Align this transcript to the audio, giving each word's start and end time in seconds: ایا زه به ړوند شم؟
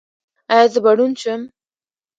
ایا 0.53 0.65
زه 0.73 0.79
به 0.83 0.91
ړوند 0.97 1.15
شم؟ 1.21 1.41